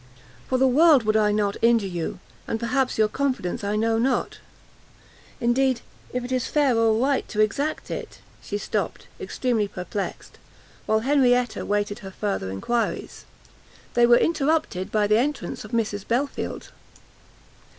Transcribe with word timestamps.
For 0.47 0.57
the 0.57 0.65
world 0.67 1.03
would 1.03 1.15
I 1.15 1.31
not 1.31 1.57
injure 1.61 1.85
you, 1.85 2.17
and 2.47 2.59
perhaps 2.59 2.97
your 2.97 3.07
confidence 3.07 3.63
I 3.63 3.75
know 3.75 3.99
not, 3.99 4.39
indeed, 5.39 5.81
if 6.11 6.25
it 6.25 6.31
is 6.31 6.47
fair 6.47 6.75
or 6.75 6.97
right 6.99 7.27
to 7.27 7.39
exact 7.39 7.91
it" 7.91 8.17
she 8.41 8.57
stopt, 8.57 9.05
extremely 9.19 9.67
perplext, 9.67 10.39
and 10.39 10.87
while 10.87 10.99
Henrietta 11.01 11.67
waited 11.67 11.99
her 11.99 12.09
further 12.09 12.49
enquiries, 12.49 13.25
they 13.93 14.07
were 14.07 14.17
interrupted 14.17 14.91
by 14.91 15.05
the 15.05 15.19
entrance 15.19 15.63
of 15.63 15.69
Mrs 15.69 16.07
Belfield. 16.07 16.71